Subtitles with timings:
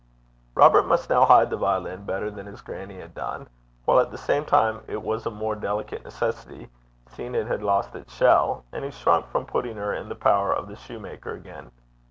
[0.55, 3.47] Robert must now hide the violin better than his grannie had done,
[3.85, 6.71] while at the same time it was a more delicate necessity,
[7.11, 10.51] seeing it had lost its shell, and he shrunk from putting her in the power
[10.55, 11.69] of the shoemaker again.